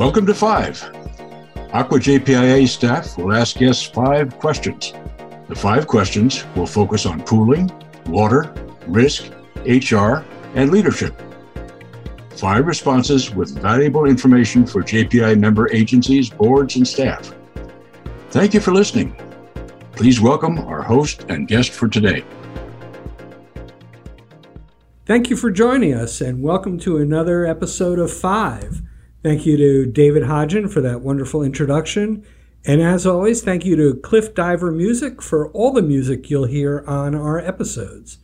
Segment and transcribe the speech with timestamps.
[0.00, 0.80] Welcome to Five.
[1.74, 4.94] ACWA JPIA staff will ask guests five questions.
[5.46, 7.70] The five questions will focus on pooling,
[8.06, 8.50] water,
[8.86, 9.30] risk,
[9.66, 10.24] HR,
[10.54, 11.20] and leadership.
[12.30, 17.34] Five responses with valuable information for JPI member agencies, boards, and staff.
[18.30, 19.14] Thank you for listening.
[19.92, 22.24] Please welcome our host and guest for today.
[25.04, 28.80] Thank you for joining us and welcome to another episode of Five.
[29.22, 32.24] Thank you to David Hodgin for that wonderful introduction.
[32.64, 36.82] And as always, thank you to Cliff Diver Music for all the music you'll hear
[36.86, 38.16] on our episodes.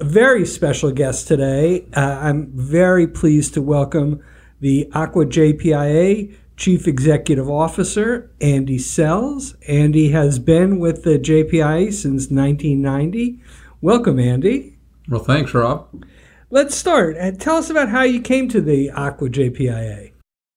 [0.00, 1.86] A very special guest today.
[1.96, 4.20] Uh, I'm very pleased to welcome
[4.60, 9.54] the ACWA JPIA Chief Executive Officer, Andy Sells.
[9.68, 13.40] Andy has been with the JPIA since 1990.
[13.80, 14.76] Welcome, Andy.
[15.08, 16.04] Well, thanks, Rob.
[16.50, 17.16] Let's start.
[17.16, 20.12] And tell us about how you came to the ACWA JPIA.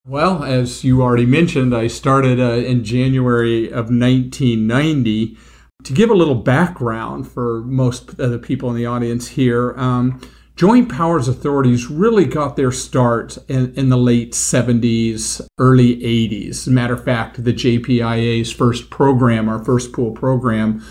[0.08, 5.38] Well, as you already mentioned, I started uh, in January of 1990.
[5.84, 10.22] To give a little background for most of the people in the audience here, um,
[10.56, 16.50] Joint Powers Authorities really got their start in, in, the late 70s, early 80s.
[16.50, 20.84] As a matter of fact, the JPIA's first program, our first pool program,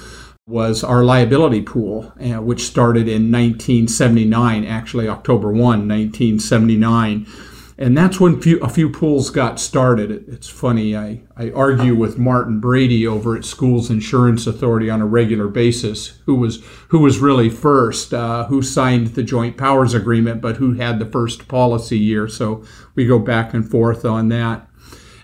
[0.47, 7.27] was our liability pool, uh, which started in 1979, actually October 1, 1979
[7.79, 10.11] and that's when few, a few pools got started.
[10.11, 15.01] It, it's funny, I, I argue with Martin Brady over at Schools Insurance Authority on
[15.01, 19.95] a regular basis, who was who was really first, uh, who signed the Joint Powers
[19.95, 22.27] Agreement, but who had the first policy year.
[22.27, 22.65] So
[22.97, 24.69] we go back and forth on that.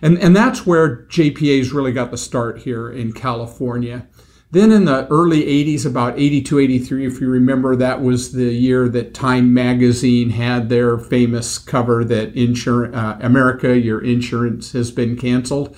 [0.00, 4.06] And, and that's where JPA's really got the start here in California.
[4.55, 8.88] Then in the early 80s, about 82, 83, if you remember, that was the year
[8.88, 15.17] that Time magazine had their famous cover that insur- uh, America, your insurance has been
[15.17, 15.77] canceled.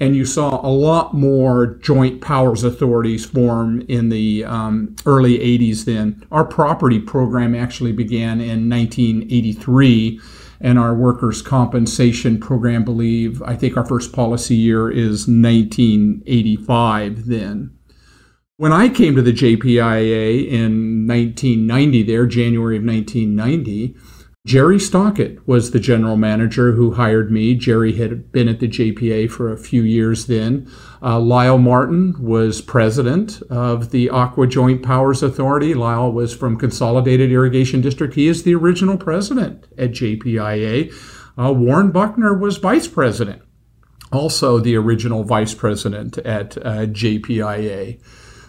[0.00, 5.84] And you saw a lot more joint powers authorities form in the um, early 80s
[5.84, 6.26] then.
[6.32, 10.20] Our property program actually began in 1983
[10.60, 17.75] and our workers' compensation program believe i think our first policy year is 1985 then
[18.58, 23.94] when I came to the JPIA in 1990, there, January of 1990,
[24.46, 27.54] Jerry Stockett was the general manager who hired me.
[27.54, 30.70] Jerry had been at the JPA for a few years then.
[31.02, 35.74] Uh, Lyle Martin was president of the ACWA Joint Powers Authority.
[35.74, 38.14] Lyle was from Consolidated Irrigation District.
[38.14, 40.94] He is the original president at JPIA.
[41.36, 43.42] Uh, Warren Buckner was vice president,
[44.12, 48.00] also the original vice president at uh, JPIA.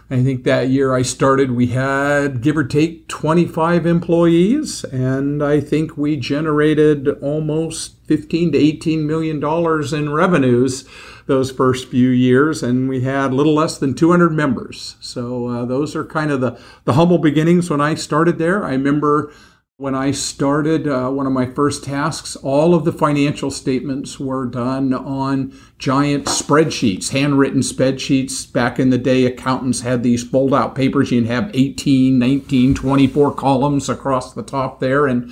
[0.09, 5.59] I think that year I started, we had give or take 25 employees, and I
[5.59, 10.85] think we generated almost 15 to 18 million dollars in revenues
[11.25, 14.95] those first few years, and we had a little less than 200 members.
[15.01, 18.63] So uh, those are kind of the the humble beginnings when I started there.
[18.63, 19.34] I remember
[19.79, 24.47] when I started, uh, one of my first tasks, all of the financial statements were
[24.47, 28.51] done on giant spreadsheets, handwritten spreadsheets.
[28.51, 31.11] Back in the day, accountants had these fold out papers.
[31.11, 35.05] You'd have 18, 19, 24 columns across the top there.
[35.05, 35.29] And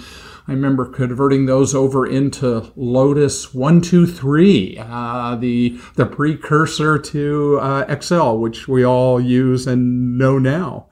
[0.48, 8.38] I remember converting those over into Lotus 123, uh, the, the precursor to uh, Excel,
[8.38, 10.86] which we all use and know now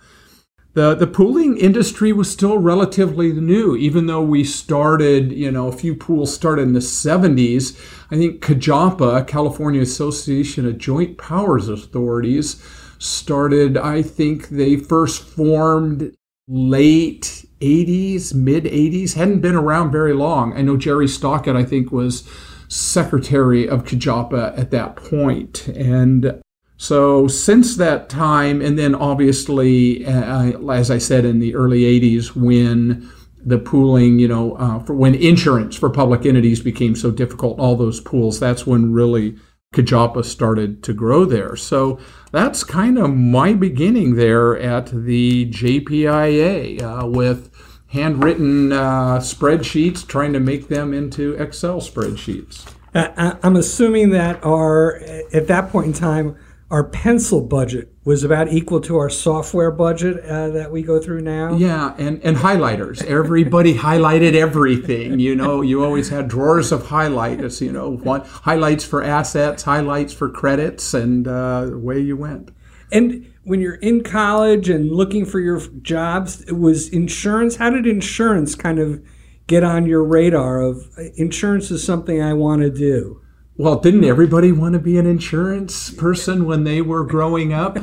[0.74, 5.72] the the pooling industry was still relatively new, even though we started, you know, a
[5.72, 7.80] few pools started in the 70s.
[8.10, 12.64] I think CAJOPA, California Association of Joint Powers Authorities,
[12.98, 16.16] started, I think they first formed
[16.48, 20.54] late 80s, mid 80s, hadn't been around very long.
[20.58, 22.28] I know Jerry Stockett, I think, was
[22.68, 25.68] secretary of CAJOPA at that point.
[25.68, 26.42] And
[26.78, 32.36] so since that time, and then obviously, uh, as I said in the early 80s,
[32.36, 33.10] when
[33.46, 37.76] the pooling, you know, uh, for when insurance for public entities became so difficult, all
[37.76, 39.38] those pools, that's when really
[39.74, 41.56] CAJOPA started to grow there.
[41.56, 42.00] So
[42.32, 47.50] that's kind of my beginning there at the JPIA uh, with
[47.88, 52.72] handwritten uh, spreadsheets, trying to make them into Excel spreadsheets.
[52.96, 55.02] Uh, I'm assuming that our,
[55.34, 56.38] at that point in time,
[56.74, 61.22] our pencil budget was about equal to our software budget uh, that we go through
[61.22, 61.56] now.
[61.56, 63.04] Yeah, and, and highlighters.
[63.04, 65.20] Everybody highlighted everything.
[65.20, 67.62] You know, you always had drawers of highlights.
[67.62, 72.50] You know, one, highlights for assets, highlights for credits, and uh, away you went.
[72.92, 77.58] And when you're in college and looking for your jobs, it was insurance.
[77.58, 79.00] How did insurance kind of
[79.46, 80.60] get on your radar?
[80.60, 83.23] Of insurance is something I want to do.
[83.56, 87.78] Well, didn't everybody want to be an insurance person when they were growing up?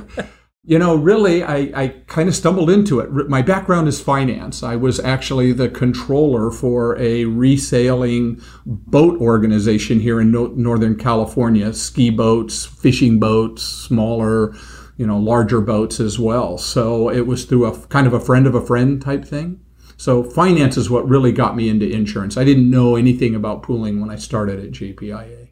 [0.62, 3.11] You know, really, I, I kind of stumbled into it.
[3.31, 4.62] My background is finance.
[4.62, 11.73] I was actually the controller for a resailing boat organization here in no- Northern California
[11.73, 14.55] ski boats, fishing boats, smaller,
[14.96, 16.58] you know, larger boats as well.
[16.58, 19.61] So it was through a kind of a friend of a friend type thing.
[19.96, 22.37] So finance is what really got me into insurance.
[22.37, 25.50] I didn't know anything about pooling when I started at JPIA.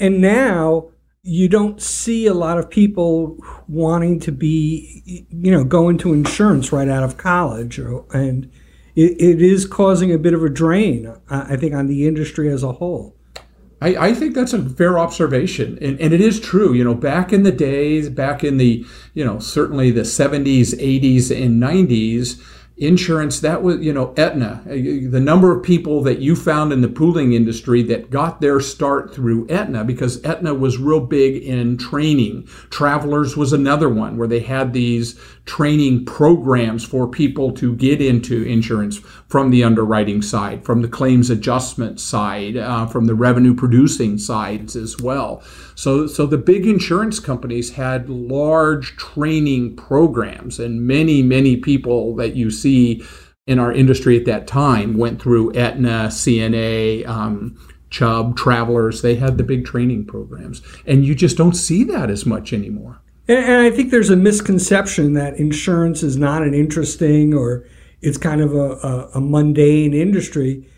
[0.00, 0.88] And now
[1.22, 3.36] you don't see a lot of people
[3.68, 8.50] wanting to be, you know, go into insurance right out of college, and
[8.96, 12.62] it, it is causing a bit of a drain, I think, on the industry as
[12.62, 13.14] a whole.
[13.82, 16.72] I, I think that's a fair observation, and, and it is true.
[16.72, 21.30] You know, back in the days, back in the, you know, certainly the 70s, 80s,
[21.30, 22.42] and 90s,
[22.80, 26.80] insurance that was you know Aetna uh, the number of people that you found in
[26.80, 31.76] the pooling industry that got their start through Aetna because Aetna was real big in
[31.76, 32.46] training.
[32.70, 38.44] Travelers was another one where they had these training programs for people to get into
[38.44, 38.98] insurance
[39.28, 44.74] from the underwriting side from the claims adjustment side uh, from the revenue producing sides
[44.74, 45.42] as well
[45.80, 52.36] so so the big insurance companies had large training programs and many many people that
[52.36, 53.02] you see
[53.46, 57.56] in our industry at that time went through Aetna, CNA, um,
[57.88, 59.00] Chubb, Travelers.
[59.00, 63.00] They had the big training programs, and you just don't see that as much anymore.
[63.26, 67.64] And, I think there's a misconception that insurance is not an interesting or
[68.02, 70.68] it's kind of a, a, a mundane industry.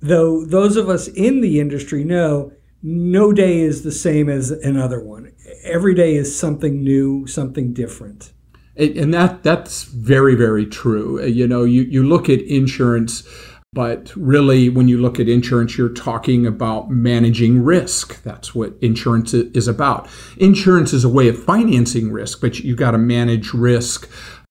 [0.00, 2.52] Though those of us in the industry know
[2.82, 5.32] no day is the same as another one.
[5.64, 8.32] Every day is something new, something different.
[8.76, 11.20] And that that's very very true.
[11.20, 13.26] Uh, you know you, you look at insurance
[13.74, 18.22] but really when you look at insurance you're talking about managing risk.
[18.22, 20.08] That's what insurance is about.
[20.36, 24.08] Insurance is a way of financing risk but you got to manage risk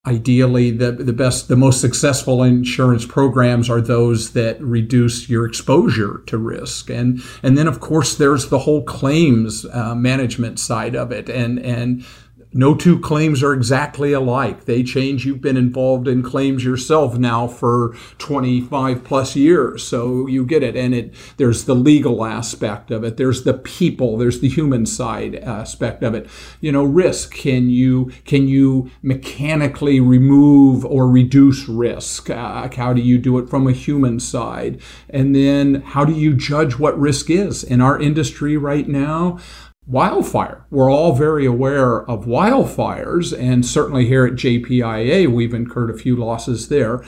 [0.07, 6.24] ideally the, the best the most successful insurance programs are those that reduce your exposure
[6.27, 6.89] to risk.
[6.89, 11.30] And and then of course there's the whole claims uh, management side of it.
[11.30, 12.06] And and
[12.53, 14.65] no two claims are exactly alike.
[14.65, 15.25] They change.
[15.25, 20.75] You've been involved in claims yourself now for 25 plus years, so you get it.
[20.75, 23.17] And it there's the legal aspect of it.
[23.17, 24.17] There's the people.
[24.17, 26.27] There's the human side aspect of it.
[26.61, 27.33] You know, risk.
[27.33, 32.29] Can you can you mechanically remove or reduce risk?
[32.29, 34.81] Uh, how do you do it from a human side?
[35.09, 39.39] And then how do you judge what risk is in our industry right now?
[39.88, 40.66] Wildfire.
[40.69, 46.16] We're all very aware of wildfires, and certainly here at JPIA, we've incurred a few
[46.16, 47.04] losses there.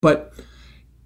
[0.00, 0.32] But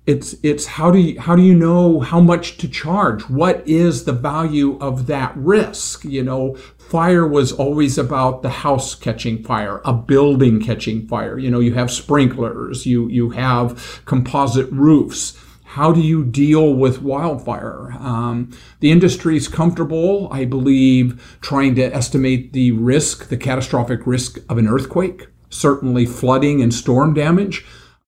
[0.04, 3.28] it's it's how do you how do you know how much to charge?
[3.28, 6.04] What is the value of that risk?
[6.04, 11.38] You know, fire was always about the house catching fire, a building catching fire.
[11.38, 15.38] You know, you have sprinklers, you you have composite roofs
[15.72, 17.92] how do you deal with wildfire?
[17.98, 24.36] Um, the industry is comfortable, I believe, trying to estimate the risk, the catastrophic risk
[24.50, 27.64] of an earthquake, certainly flooding and storm damage.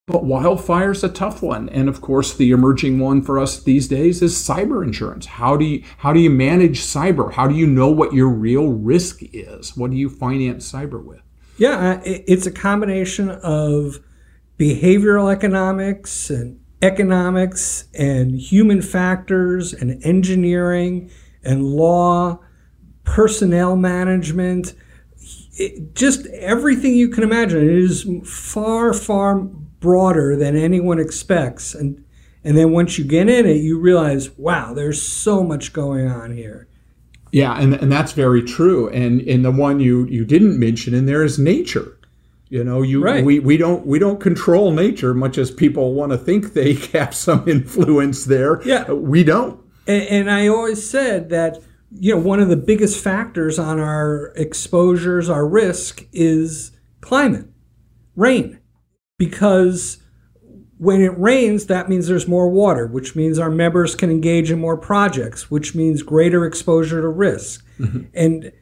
[0.06, 3.88] But wildfire is a tough one, and of course, the emerging one for us these
[3.88, 5.24] days is cyber insurance.
[5.24, 7.32] How do you how do you manage cyber?
[7.32, 9.74] How do you know what your real risk is?
[9.74, 11.22] What do you finance cyber with?
[11.56, 14.00] Yeah, it's a combination of
[14.58, 21.10] behavioral economics and economics and human factors and engineering
[21.42, 22.38] and law,
[23.04, 24.74] personnel management,
[25.56, 27.62] it, just everything you can imagine.
[27.62, 31.74] It is far, far broader than anyone expects.
[31.74, 32.04] And,
[32.42, 36.36] and then once you get in it, you realize, wow, there's so much going on
[36.36, 36.68] here.
[37.32, 38.88] Yeah, and, and that's very true.
[38.90, 41.98] And, and the one you, you didn't mention in there is nature.
[42.54, 43.24] You know, you right.
[43.24, 47.12] we, we don't we don't control nature much as people want to think they have
[47.12, 48.62] some influence there.
[48.62, 49.60] Yeah, we don't.
[49.88, 54.32] And, and I always said that you know one of the biggest factors on our
[54.36, 56.70] exposures, our risk, is
[57.00, 57.46] climate,
[58.14, 58.60] rain,
[59.18, 60.00] because
[60.78, 64.60] when it rains, that means there's more water, which means our members can engage in
[64.60, 67.66] more projects, which means greater exposure to risk.
[67.80, 68.02] Mm-hmm.
[68.14, 68.52] And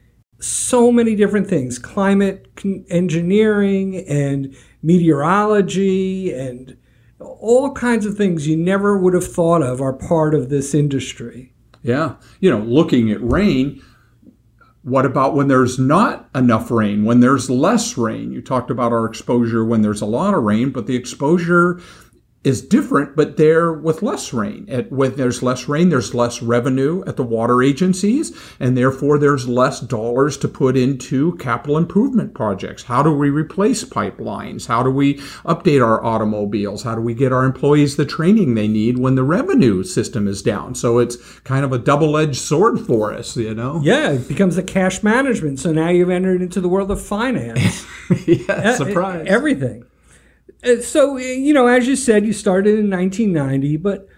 [0.42, 2.48] so many different things climate
[2.88, 6.76] engineering and meteorology and
[7.20, 11.52] all kinds of things you never would have thought of are part of this industry.
[11.82, 12.16] Yeah.
[12.40, 13.82] You know, looking at rain,
[14.82, 18.32] what about when there's not enough rain, when there's less rain?
[18.32, 21.80] You talked about our exposure when there's a lot of rain, but the exposure
[22.44, 24.66] is different, but they're with less rain.
[24.68, 29.46] At, when there's less rain, there's less revenue at the water agencies, and therefore there's
[29.46, 32.82] less dollars to put into capital improvement projects.
[32.82, 34.66] How do we replace pipelines?
[34.66, 36.82] How do we update our automobiles?
[36.82, 40.42] How do we get our employees the training they need when the revenue system is
[40.42, 40.74] down?
[40.74, 43.80] So it's kind of a double edged sword for us, you know?
[43.84, 45.60] Yeah, it becomes the cash management.
[45.60, 47.86] So now you've entered into the world of finance.
[48.26, 49.26] yeah, uh, surprise.
[49.28, 49.84] Everything.
[50.62, 54.08] Uh, so, uh, you know, as you said, you started in 1990, but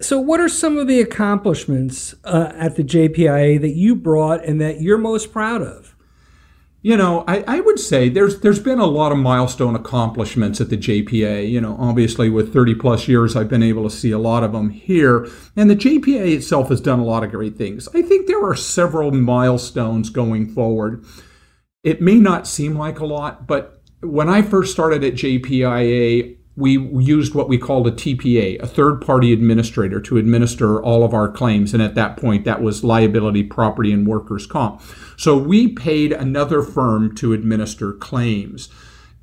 [0.00, 4.60] so what are some of the accomplishments uh, at the JPIA that you brought and
[4.60, 5.94] that you're most proud of?
[6.80, 10.70] You know, I, I would say there's there's been a lot of milestone accomplishments at
[10.70, 11.50] the JPA.
[11.50, 14.52] You know, obviously with 30 plus years, I've been able to see a lot of
[14.52, 17.88] them here, and the JPA itself has done a lot of great things.
[17.94, 21.04] I think there are several milestones going forward.
[21.82, 26.76] It may not seem like a lot, but when I first started at JPIA, we
[26.76, 31.30] used what we called a TPA, a third party administrator, to administer all of our
[31.30, 31.72] claims.
[31.72, 34.82] And at that point, that was liability, property, and workers' comp.
[35.16, 38.68] So we paid another firm to administer claims.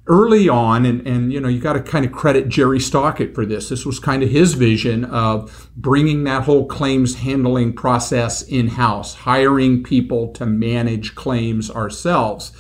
[0.08, 3.46] Early on, and, and you know, you got to kind of credit Jerry Stockett for
[3.46, 3.70] this.
[3.70, 9.16] This was kind of his vision of bringing that whole claims handling process in house,
[9.16, 12.52] hiring people to manage claims ourselves.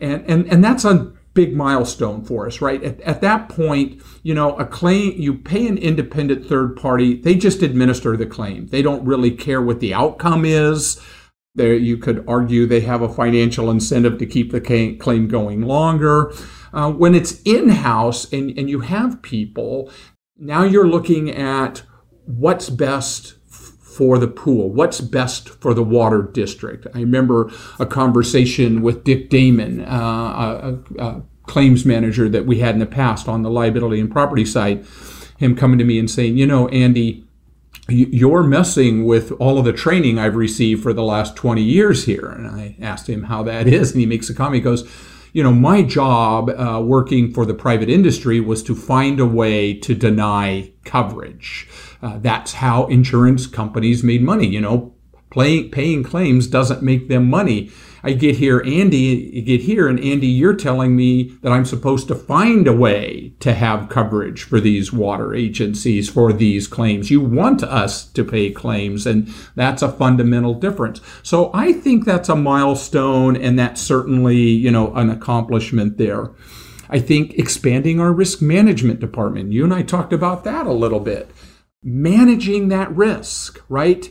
[0.00, 2.82] And, and, and that's on big milestone for us, right?
[2.82, 7.34] At, at, that point, you know, a claim, you pay an independent third party, they
[7.34, 8.66] just administer the claim.
[8.68, 11.00] They don't really care what the outcome is.
[11.54, 14.60] There, you could argue they have a financial incentive to keep the
[14.98, 16.32] claim going longer.
[16.72, 19.90] Uh, when it's in house and, and you have people,
[20.36, 21.82] now you're looking at
[22.24, 23.34] what's best
[24.00, 24.70] for the pool?
[24.70, 26.86] What's best for the water district?
[26.94, 32.74] I remember a conversation with Dick Damon, uh, a, a, claims manager that we had
[32.74, 34.86] in the past on the liability and property side,
[35.36, 37.26] him coming to me and saying, you know, Andy,
[37.90, 42.24] you're messing with all of the training I've received for the last 20 years here.
[42.24, 44.54] And I asked him how that is, and he makes a comment.
[44.54, 44.90] He goes,
[45.34, 49.74] you know, my job uh, working for the private industry was to find a way
[49.74, 51.68] to deny coverage.
[52.02, 54.46] Uh, that's how insurance companies made money.
[54.46, 54.94] You know,
[55.30, 57.70] playing, paying claims doesn't make them money.
[58.02, 62.08] I get here, Andy, you get here, and Andy, you're telling me that I'm supposed
[62.08, 67.10] to find a way to have coverage for these water agencies for these claims.
[67.10, 71.02] You want us to pay claims, and that's a fundamental difference.
[71.22, 76.30] So I think that's a milestone, and that's certainly, you know, an accomplishment there.
[76.88, 79.52] I think expanding our risk management department.
[79.52, 81.30] You and I talked about that a little bit
[81.82, 84.10] managing that risk, right?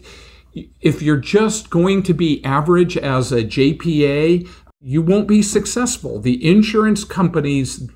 [0.81, 4.47] If you're just going to be average as a JPA,
[4.81, 6.19] you won't be successful.
[6.19, 7.88] The insurance companies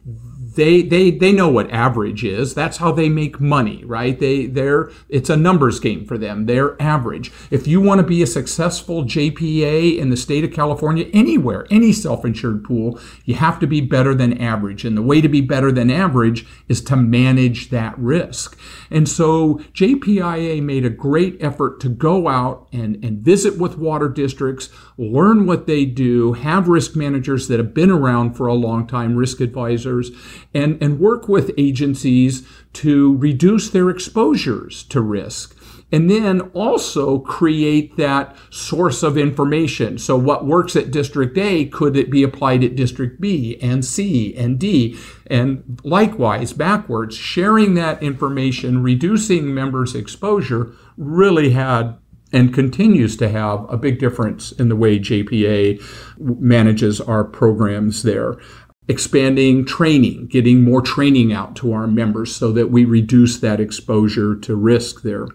[0.55, 2.53] they they they know what average is.
[2.53, 4.17] That's how they make money, right?
[4.17, 6.45] They they're it's a numbers game for them.
[6.45, 7.31] They're average.
[7.51, 11.91] If you want to be a successful JPA in the state of California, anywhere, any
[11.91, 14.85] self-insured pool, you have to be better than average.
[14.85, 18.57] And the way to be better than average is to manage that risk.
[18.89, 24.09] And so JPIA made a great effort to go out and, and visit with water
[24.09, 28.87] districts, learn what they do, have risk managers that have been around for a long
[28.87, 30.11] time, risk advisors,
[30.53, 35.57] and, and work with agencies to reduce their exposures to risk.
[35.91, 39.99] And then also create that source of information.
[39.99, 44.35] So, what works at District A, could it be applied at District B and C
[44.35, 44.97] and D?
[45.27, 51.95] And likewise, backwards, sharing that information, reducing members' exposure really had
[52.33, 55.79] and continues to have a big difference in the way JPA
[56.17, 58.37] manages our programs there
[58.87, 64.35] expanding training, getting more training out to our members so that we reduce that exposure
[64.35, 65.27] to risk there.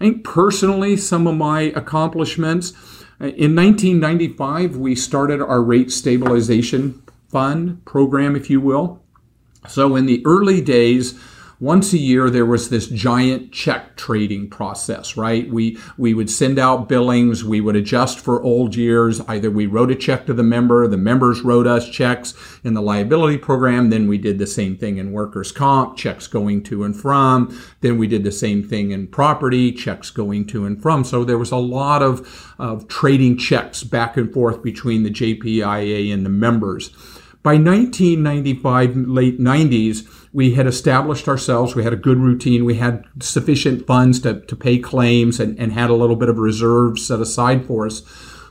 [0.00, 2.72] I think personally, some of my accomplishments
[3.20, 9.00] uh, in 1995, we started our rate stabilization fund program, if you will.
[9.68, 11.18] So, in the early days,
[11.62, 15.48] once a year there was this giant check trading process right?
[15.48, 17.44] We we would send out billings.
[17.44, 19.20] We would adjust for old years.
[19.28, 22.82] Either we wrote a check to the member the members wrote us checks in the
[22.82, 26.96] liability program then we did the same thing in workers comp checks going to and
[26.96, 27.56] from.
[27.80, 31.04] Then we did the same thing in property checks going to and from.
[31.04, 36.12] So there was a lot of, of trading checks back and forth between the jpia
[36.12, 36.90] and the members
[37.42, 41.74] by 1995 late 90s we had established ourselves.
[41.74, 42.64] We had a good routine.
[42.64, 46.38] We had sufficient funds to, to pay claims and, and had a little bit of
[46.38, 48.02] reserve set aside for us.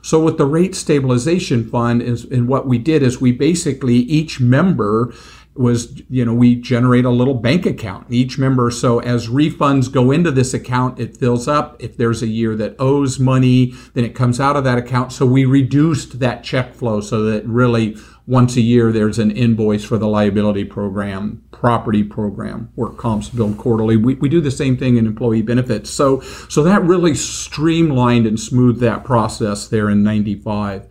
[0.02, 4.40] So with the rate stabilization fund is and what we did is we basically each
[4.40, 5.12] member
[5.54, 10.10] was you know we generate a little bank account each member so as refunds go
[10.10, 14.14] into this account it fills up if there's a year that owes money then it
[14.14, 17.94] comes out of that account so we reduced that check flow so that really
[18.26, 23.56] once a year there's an invoice for the liability program property program work comps billed
[23.58, 23.96] quarterly.
[23.96, 25.90] We, we do the same thing in employee benefits.
[25.90, 30.88] So so that really streamlined and smoothed that process there in 95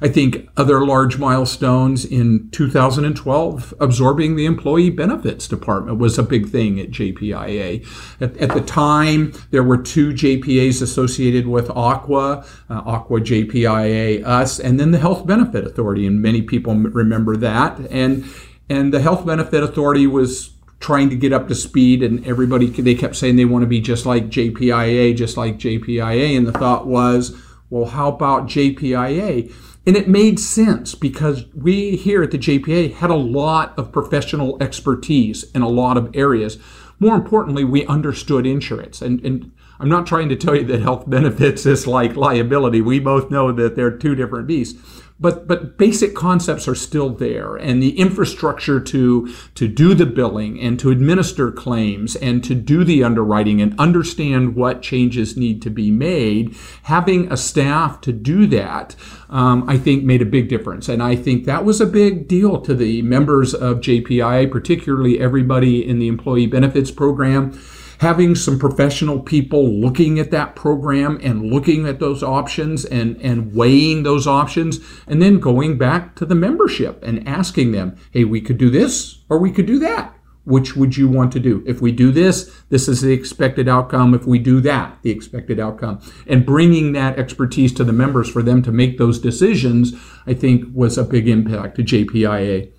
[0.00, 6.48] I think other large milestones in 2012, absorbing the employee benefits department was a big
[6.48, 7.86] thing at JPIA.
[8.20, 14.60] At, at the time, there were two JPAs associated with ACWA, uh, ACWA JPIA, us,
[14.60, 17.78] and then the Health Benefit Authority, and many people remember that.
[17.90, 18.24] And
[18.70, 22.94] and the Health Benefit Authority was trying to get up to speed and everybody they
[22.94, 26.86] kept saying they want to be just like JPIA just like JPIA and the thought
[26.86, 27.36] was
[27.68, 29.52] well how about JPIA
[29.88, 34.62] and it made sense because we here at the JPA had a lot of professional
[34.62, 36.58] expertise in a lot of areas.
[37.00, 39.00] More importantly, we understood insurance.
[39.00, 42.82] And, and I'm not trying to tell you that health benefits is like liability.
[42.82, 44.78] We both know that they're two different beasts
[45.20, 50.60] but but basic concepts are still there and the infrastructure to to do the billing
[50.60, 55.70] and to administer claims and to do the underwriting and understand what changes need to
[55.70, 58.94] be made having a staff to do that
[59.28, 60.88] um, i think made a big difference.
[60.88, 65.86] And i think that was a big deal to the members of jpi particularly everybody
[65.86, 67.58] in the employee benefits program
[67.98, 73.54] having some professional people looking at that program and looking at those options and, and
[73.54, 78.40] weighing those options, and then going back to the membership and asking them, hey, we
[78.40, 80.14] could do this or we could do that.
[80.44, 81.62] Which would you want to do?
[81.66, 84.14] If we do this, this is the expected outcome.
[84.14, 86.00] If we do that, the expected outcome.
[86.26, 89.92] And bringing that expertise to the members for them to make those decisions,
[90.26, 92.72] I think was a big impact to JPIA.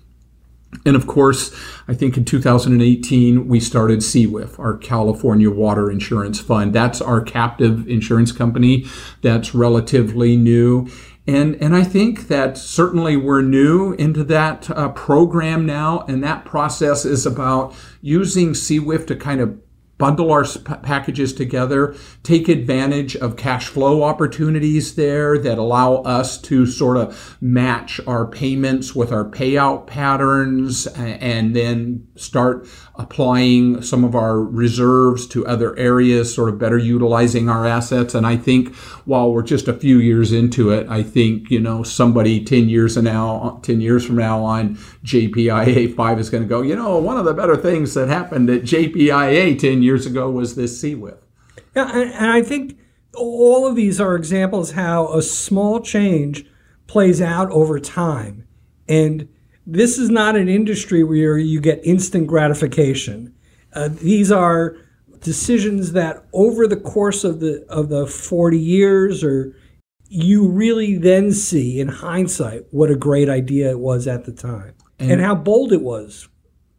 [0.86, 1.54] And of course,
[1.88, 6.72] I think in 2018, we started CWIF, our California Water Insurance Fund.
[6.72, 8.86] That's our captive insurance company
[9.20, 10.88] that's relatively new.
[11.26, 16.44] And, and I think that certainly we're new into that uh, program now, and that
[16.44, 19.58] process is about using CWIF to kind of
[20.00, 20.44] bundle our
[20.82, 27.36] packages together, take advantage of cash flow opportunities there that allow us to sort of
[27.40, 32.66] match our payments with our payout patterns and then start
[33.00, 38.14] applying some of our reserves to other areas, sort of better utilizing our assets.
[38.14, 38.74] And I think
[39.06, 42.98] while we're just a few years into it, I think, you know, somebody 10 years
[42.98, 47.16] now, 10 years from now on JPIA 5 is going to go, you know, one
[47.16, 51.16] of the better things that happened at JPIA 10 years ago was this CWIF.
[51.74, 52.78] Yeah, and I think
[53.14, 56.44] all of these are examples how a small change
[56.86, 58.46] plays out over time.
[58.86, 59.28] And
[59.70, 63.34] this is not an industry where you get instant gratification.
[63.72, 64.76] Uh, these are
[65.20, 69.54] decisions that over the course of the of the 40 years or
[70.08, 74.74] you really then see in hindsight what a great idea it was at the time
[74.98, 76.26] and, and how bold it was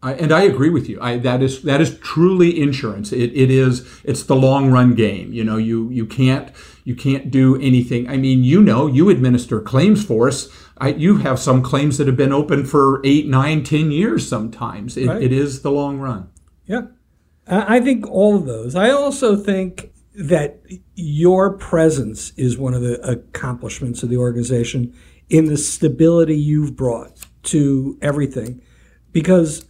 [0.04, 1.00] I, and I agree with you.
[1.00, 3.12] I, that is that is truly insurance.
[3.12, 5.32] It, it is it's the long run game.
[5.32, 6.52] You know, you you can't
[6.84, 8.10] you can't do anything.
[8.10, 10.50] I mean, you know, you administer claims for us.
[10.82, 14.28] I, you have some claims that have been open for eight, nine, ten years.
[14.28, 15.22] Sometimes it, right.
[15.22, 16.30] it is the long run.
[16.66, 16.88] Yeah,
[17.48, 18.76] I think all of those.
[18.76, 20.62] I also think that
[20.96, 24.94] your presence is one of the accomplishments of the organization
[25.30, 28.62] in the stability you've brought to everything,
[29.12, 29.66] because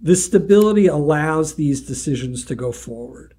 [0.00, 3.34] the stability allows these decisions to go forward.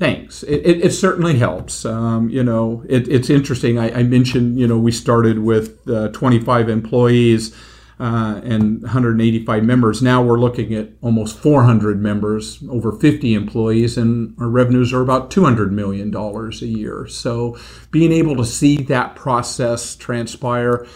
[0.00, 0.42] Thanks.
[0.44, 1.84] It, it, it certainly helps.
[1.84, 3.78] Um, you know, it, it's interesting.
[3.78, 7.54] I, I, mentioned, you know, we started with uh, 25 employees
[8.00, 10.00] uh, and 185 members.
[10.00, 15.30] Now we're looking at almost 400 members, over 50 employees, and our revenues are about
[15.30, 17.06] $200 million a year.
[17.06, 17.58] So
[17.90, 20.86] being able to see that process transpire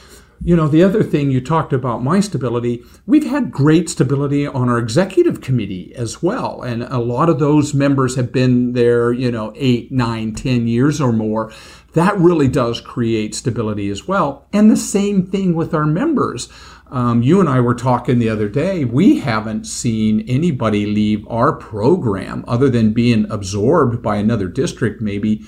[0.44, 4.68] you know, the other thing you talked about my stability, we've had great stability on
[4.68, 6.61] our executive committee as well.
[6.61, 11.00] And a lot of those members have been there, you know, eight, nine, ten years
[11.00, 11.50] or more.
[11.94, 14.46] That really does create stability as well.
[14.52, 16.50] And the same thing with our members.
[16.90, 18.85] Um, you and I were talking the other day.
[18.85, 25.42] We haven't seen anybody leave our program other than being absorbed by another district, maybe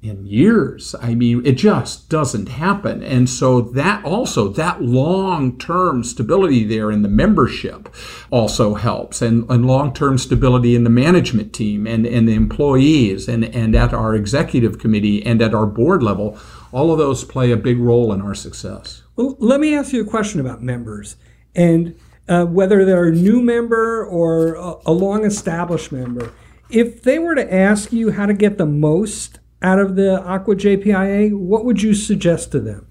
[0.00, 0.94] in years.
[1.02, 3.02] I mean, it just doesn't happen.
[3.02, 7.92] And so that also, that long-term stability there in the membership
[8.30, 13.44] also helps and, and long-term stability in the management team and, and the employees and,
[13.44, 16.38] and at our executive committee and at our board level.
[16.70, 19.02] All of those play a big role in our success.
[19.16, 21.16] Well, let me ask you a question about members.
[21.56, 26.32] And uh, whether they're a new member or a, a long established member,
[26.70, 30.54] if they were to ask you how to get the most out of the ACWA
[30.54, 32.86] JPIA, what would you suggest to them?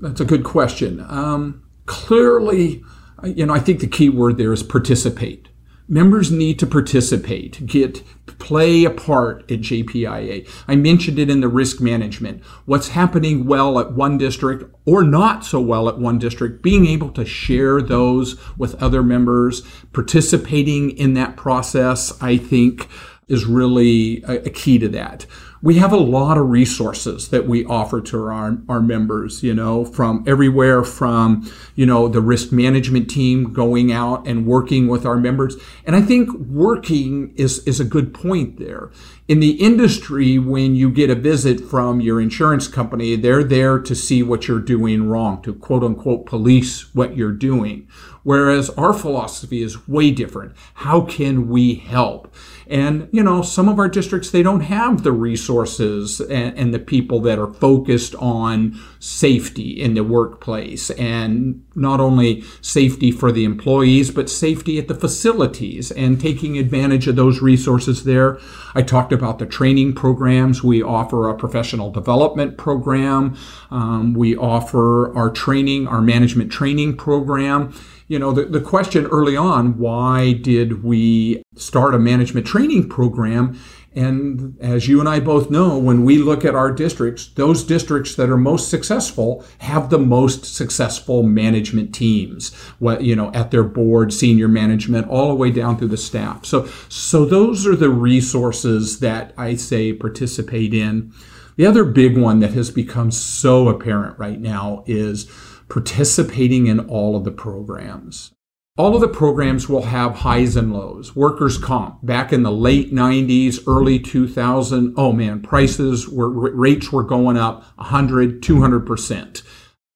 [0.00, 1.04] That's a good question.
[1.08, 2.82] Um, clearly,
[3.24, 5.48] you know, I think the key word there is participate.
[5.90, 8.02] Members need to participate, get
[8.38, 10.48] play a part at JPIA.
[10.68, 12.44] I mentioned it in the risk management.
[12.66, 17.10] What's happening well at one district or not so well at one district, being able
[17.12, 22.88] to share those with other members, participating in that process, I think
[23.26, 25.26] is really a key to that
[25.60, 29.84] we have a lot of resources that we offer to our, our members, you know,
[29.84, 35.16] from everywhere from, you know, the risk management team going out and working with our
[35.16, 35.56] members.
[35.84, 38.90] And I think working is, is a good point there.
[39.28, 43.94] In the industry, when you get a visit from your insurance company, they're there to
[43.94, 47.86] see what you're doing wrong, to quote unquote police what you're doing.
[48.22, 50.52] Whereas our philosophy is way different.
[50.74, 52.34] How can we help?
[52.66, 56.78] And, you know, some of our districts, they don't have the resources and, and, the
[56.78, 63.44] people that are focused on safety in the workplace and not only safety for the
[63.44, 68.38] employees, but safety at the facilities and taking advantage of those resources there.
[68.74, 70.62] I talked about the training programs.
[70.62, 73.36] We offer a professional development program.
[73.70, 77.74] Um, we offer our training, our management training program
[78.08, 83.58] you know, the, the question early on, why did we start a management training program?
[83.98, 88.14] And as you and I both know, when we look at our districts, those districts
[88.14, 93.64] that are most successful have the most successful management teams, what, you know, at their
[93.64, 96.46] board, senior management, all the way down through the staff.
[96.46, 101.12] So, so those are the resources that I say participate in.
[101.56, 105.28] The other big one that has become so apparent right now is
[105.68, 108.30] participating in all of the programs.
[108.78, 111.16] All of the programs will have highs and lows.
[111.16, 117.02] Workers' comp back in the late 90s, early 2000, oh man, prices were rates were
[117.02, 119.42] going up 100, 200%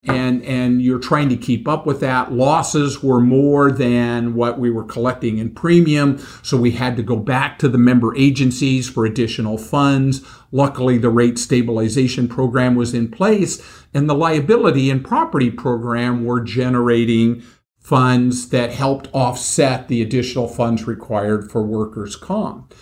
[0.04, 2.32] and and you're trying to keep up with that.
[2.32, 7.16] Losses were more than what we were collecting in premium so we had to go
[7.16, 10.26] back to the member agencies for additional funds.
[10.50, 13.62] Luckily the rate stabilization program was in place
[13.94, 17.44] and the liability and property program were generating
[17.92, 22.72] funds that helped offset the additional funds required for workers comp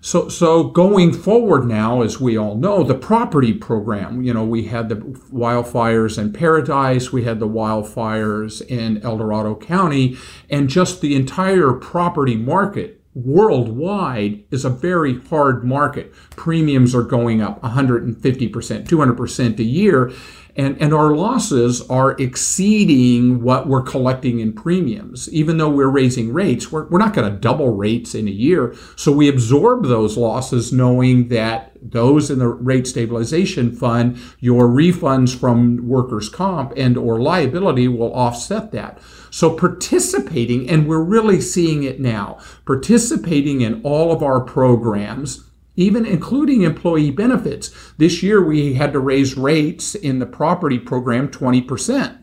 [0.00, 4.64] so, so going forward now, as we all know, the property program, you know, we
[4.64, 10.16] had the wildfires in Paradise, we had the wildfires in El Dorado County,
[10.48, 16.14] and just the entire property market worldwide is a very hard market.
[16.30, 20.12] Premiums are going up 150%, 200% a year
[20.58, 25.32] and, and our losses are exceeding what we're collecting in premiums.
[25.32, 28.74] Even though we're raising rates, we're, we're not going to double rates in a year.
[28.96, 35.32] So we absorb those losses knowing that those in the rate stabilization fund, your refunds
[35.38, 38.98] from workers' comp and or liability will offset that.
[39.30, 45.47] So participating, and we're really seeing it now, participating in all of our programs
[45.78, 47.70] even including employee benefits.
[47.98, 52.18] This year we had to raise rates in the property program 20%.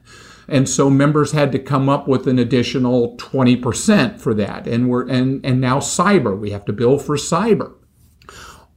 [0.50, 4.68] And so members had to come up with an additional 20% for that.
[4.68, 7.74] And we're and, and now cyber, we have to bill for cyber.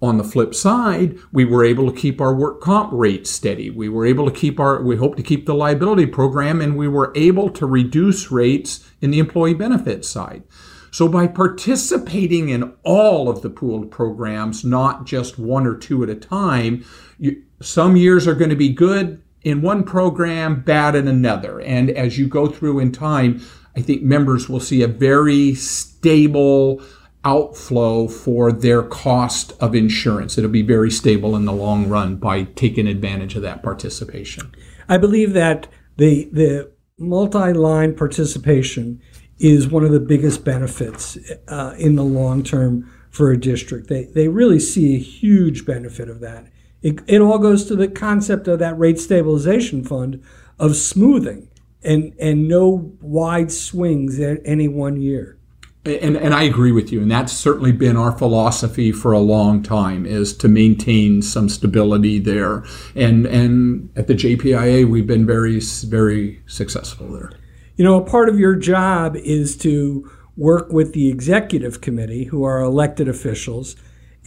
[0.01, 3.71] On the flip side, we were able to keep our work comp rate steady.
[3.71, 6.87] We were able to keep our, we hope to keep the liability program, and we
[6.87, 10.45] were able to reduce rates in the employee benefits side.
[10.99, 16.11] So by participating in all of the pooled programs, not just one or two at
[16.11, 16.85] a time,
[17.21, 21.61] you, some years are going to be good in one program, bad in another.
[21.61, 23.41] And as you go through in time,
[23.77, 26.83] I think members will see a very stable
[27.25, 30.37] outflow for their cost of insurance.
[30.37, 34.53] It'll be very stable in the long run by taking advantage of that participation.
[34.89, 39.01] I believe that the the multi-line participation
[39.39, 43.89] is one of the biggest benefits uh, in the long term for a district.
[43.89, 46.47] They, they really see a huge benefit of that.
[46.83, 50.23] It, it all goes to the concept of that rate stabilization fund
[50.59, 51.49] of smoothing
[51.83, 55.39] and, and no wide swings at any one year.
[55.85, 59.63] And, and I agree with you, and that's certainly been our philosophy for a long
[59.63, 62.63] time is to maintain some stability there.
[62.95, 67.33] And and at the JPIA, we've been very very successful there.
[67.79, 72.43] You know, a part of your job is to work with the executive committee, who
[72.43, 73.77] are elected officials.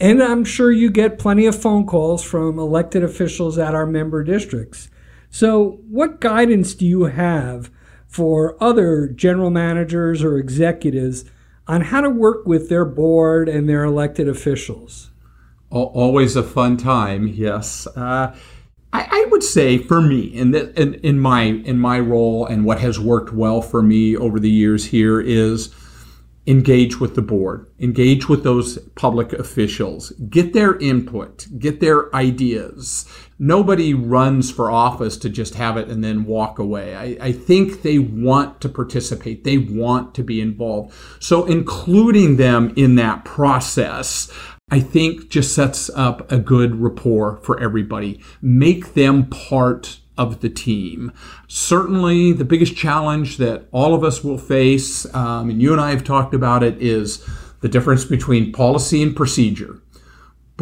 [0.00, 4.24] And I'm sure you get plenty of phone calls from elected officials at our member
[4.24, 4.88] districts.
[5.28, 7.70] So, what guidance do you have
[8.08, 11.26] for other general managers or executives
[11.66, 15.10] on how to work with their board and their elected officials?
[15.68, 17.86] Always a fun time, yes.
[17.86, 18.34] Uh,
[18.92, 22.64] I, I, would say for me, in, the, in, in my in my role and
[22.64, 25.74] what has worked well for me over the years here is
[26.46, 33.06] engage with the board, engage with those public officials, get their input, get their ideas.
[33.44, 36.94] Nobody runs for office to just have it and then walk away.
[36.94, 40.94] I, I, think they want to participate, they want to be involved.
[41.18, 44.32] So, including them in that process,
[44.70, 48.20] I think just sets up a good rapport for everybody.
[48.40, 51.12] Make them part of the team.
[51.48, 55.90] Certainly, the biggest challenge that all of us will face, um, and you and I
[55.90, 57.28] have talked about it, is
[57.60, 59.80] the difference between policy and procedure.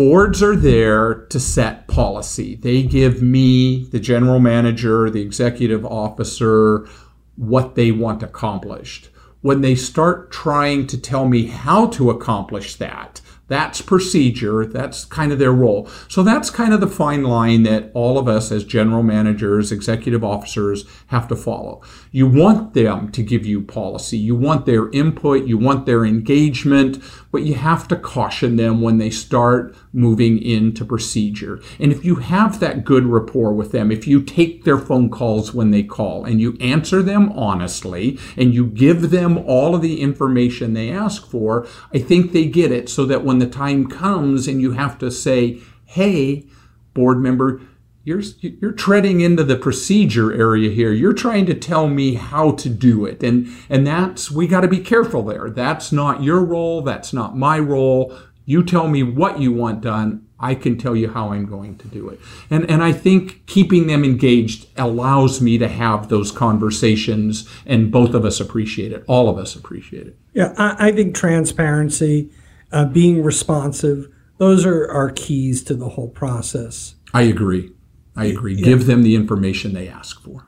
[0.00, 2.54] Boards are there to set policy.
[2.54, 6.88] They give me, the general manager, the executive officer,
[7.36, 9.10] what they want accomplished.
[9.42, 14.64] When they start trying to tell me how to accomplish that, that's procedure.
[14.64, 15.88] That's kind of their role.
[16.08, 20.22] So that's kind of the fine line that all of us as general managers, executive
[20.22, 21.82] officers have to follow.
[22.12, 24.16] You want them to give you policy.
[24.16, 25.48] You want their input.
[25.48, 30.84] You want their engagement, but you have to caution them when they start moving into
[30.84, 31.60] procedure.
[31.78, 35.54] And if you have that good rapport with them, if you take their phone calls
[35.54, 40.00] when they call and you answer them honestly and you give them all of the
[40.00, 44.48] information they ask for, I think they get it so that when the time comes
[44.48, 46.46] and you have to say, hey,
[46.94, 47.60] board member,
[48.04, 50.92] you're, you're treading into the procedure area here.
[50.92, 53.22] You're trying to tell me how to do it.
[53.22, 55.50] And, and that's, we got to be careful there.
[55.50, 56.82] That's not your role.
[56.82, 58.16] That's not my role.
[58.46, 60.26] You tell me what you want done.
[60.42, 62.18] I can tell you how I'm going to do it.
[62.48, 68.14] And, and I think keeping them engaged allows me to have those conversations, and both
[68.14, 69.04] of us appreciate it.
[69.06, 70.18] All of us appreciate it.
[70.32, 72.30] Yeah, I, I think transparency,
[72.72, 74.08] uh, being responsive,
[74.38, 76.94] those are, our keys to the whole process.
[77.12, 77.70] I agree.
[78.16, 78.54] I agree.
[78.54, 78.64] Yeah.
[78.64, 80.46] Give them the information they ask for.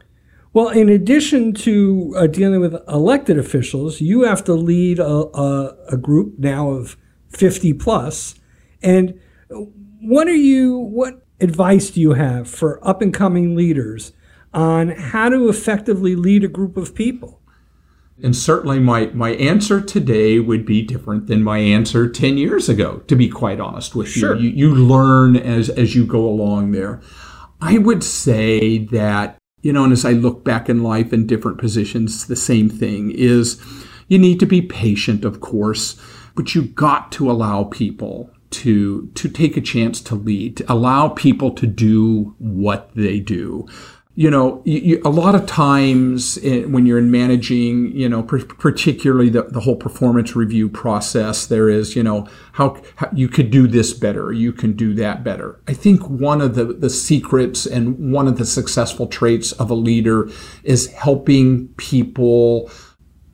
[0.53, 5.77] Well, in addition to uh, dealing with elected officials, you have to lead a, a,
[5.93, 6.97] a group now of
[7.31, 8.35] 50 plus.
[8.83, 9.19] And
[10.01, 14.13] what are you, what advice do you have for up and coming leaders
[14.53, 17.41] on how to effectively lead a group of people?
[18.23, 22.99] And certainly my, my answer today would be different than my answer 10 years ago,
[23.09, 24.37] to be quite honest with sure.
[24.37, 24.51] you.
[24.51, 27.01] You, you learn as, as you go along there.
[27.63, 31.59] I would say that, you know, and as I look back in life in different
[31.59, 33.61] positions, the same thing is
[34.09, 35.97] you need to be patient, of course,
[36.35, 41.09] but you got to allow people to to take a chance to lead, to allow
[41.09, 43.67] people to do what they do
[44.15, 48.23] you know, you, you, a lot of times in, when you're in managing, you know,
[48.23, 53.51] particularly the, the whole performance review process, there is, you know, how, how, you could
[53.51, 55.61] do this better, you can do that better.
[55.67, 59.75] I think one of the, the secrets and one of the successful traits of a
[59.75, 60.29] leader
[60.63, 62.71] is helping people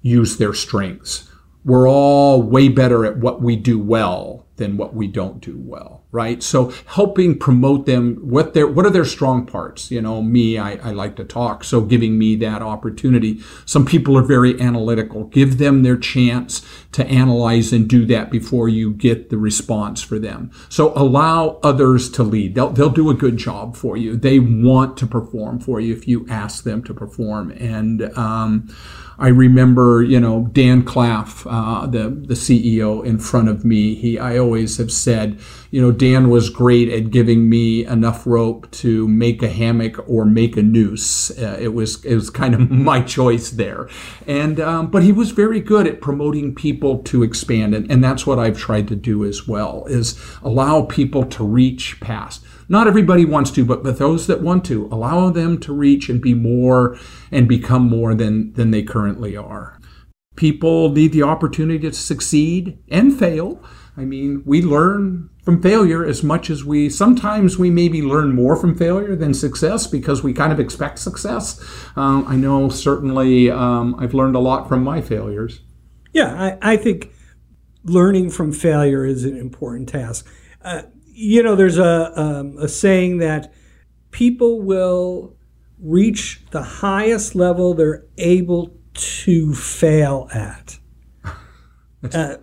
[0.02, 1.28] use their strengths.
[1.64, 6.04] We're all way better at what we do well than what we don't do well
[6.10, 6.42] right?
[6.42, 9.90] So helping promote them what their what are their strong parts?
[9.90, 13.40] You know me I, I like to talk so giving me that opportunity.
[13.66, 15.24] Some people are very analytical.
[15.24, 20.18] Give them their chance to analyze and do that before you get the response for
[20.18, 20.50] them.
[20.68, 22.54] So allow others to lead.
[22.54, 24.16] They'll, they'll do a good job for you.
[24.16, 27.50] They want to perform for you if you ask them to perform.
[27.52, 28.74] And um,
[29.18, 33.94] I remember, you know, Dan Klaff, uh, the the CEO, in front of me.
[33.96, 38.70] He, I always have said, you know, Dan was great at giving me enough rope
[38.72, 41.30] to make a hammock or make a noose.
[41.38, 43.88] Uh, it was it was kind of my choice there,
[44.26, 48.26] and um, but he was very good at promoting people to expand, and, and that's
[48.26, 49.84] what I've tried to do as well.
[49.86, 52.44] Is allow people to reach past.
[52.70, 56.20] Not everybody wants to, but, but those that want to, allow them to reach and
[56.20, 56.98] be more
[57.32, 59.80] and become more than, than they currently are.
[60.36, 63.62] People need the opportunity to succeed and fail.
[63.96, 68.54] I mean, we learn from failure as much as we sometimes we maybe learn more
[68.54, 71.58] from failure than success because we kind of expect success.
[71.96, 75.60] Um, I know certainly um, I've learned a lot from my failures.
[76.12, 77.14] Yeah, I, I think
[77.82, 80.26] learning from failure is an important task.
[80.60, 83.50] Uh, you know, there's a, um, a saying that
[84.10, 85.34] people will
[85.80, 90.78] reach the highest level they're able to fail at.
[92.14, 92.36] Uh,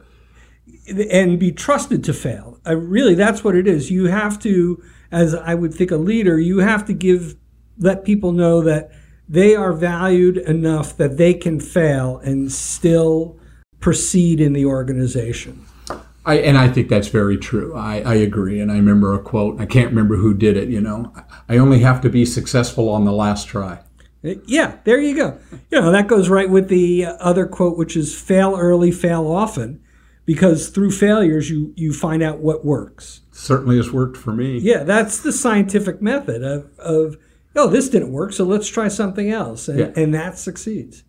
[0.88, 2.60] and be trusted to fail.
[2.66, 3.92] Uh, really, that's what it is.
[3.92, 7.36] You have to, as I would think a leader, you have to give,
[7.78, 8.92] let people know that
[9.28, 13.40] they are valued enough that they can fail and still
[13.80, 15.66] proceed in the organization.
[16.26, 17.76] I, and I think that's very true.
[17.76, 18.60] I, I agree.
[18.60, 21.14] And I remember a quote, I can't remember who did it, you know,
[21.48, 23.80] I only have to be successful on the last try.
[24.48, 25.38] Yeah, there you go.
[25.70, 29.84] You know, that goes right with the other quote, which is fail early, fail often,
[30.26, 33.22] because through failures, you, you find out what works.
[33.32, 34.58] Certainly has worked for me.
[34.60, 37.18] Yeah, that's the scientific method of, of
[37.56, 39.68] oh, this didn't work, so let's try something else.
[39.68, 39.92] And, Yeah.
[39.96, 41.04] and that succeeds.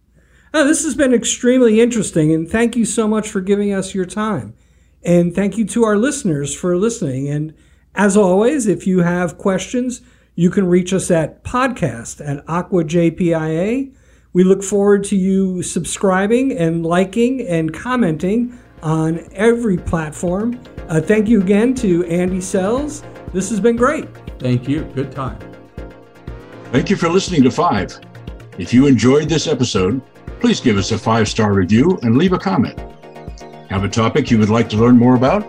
[0.54, 4.06] Oh, this has been extremely interesting, and thank you so much for giving us your
[4.06, 4.54] time.
[5.02, 7.28] And thank you to our listeners for listening.
[7.28, 7.54] And
[7.94, 10.00] as always, if you have questions,
[10.34, 13.94] you can reach us at podcast at ACWA JPIA.
[14.32, 20.60] We look forward to you subscribing and liking and commenting on every platform.
[20.88, 23.02] Uh, thank you again to Andy Sells.
[23.32, 24.06] This has been great.
[24.38, 24.84] Thank you.
[24.94, 25.38] Good time.
[26.70, 27.98] Thank you for listening to Five.
[28.58, 30.00] If you enjoyed this episode,
[30.40, 32.78] please give us a five star review and leave a comment.
[33.70, 35.44] Have a topic you would like to learn more about?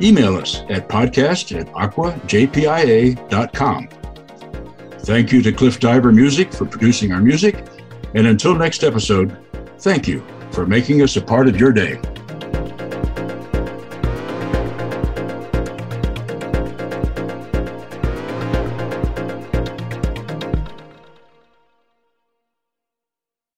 [0.00, 3.18] Email us at podcast at acwajpia.com.
[5.00, 7.64] Thank you to Cliff Diver Music for producing our music.
[8.14, 9.36] And until next episode,
[9.80, 12.00] thank you for making us a part of your day.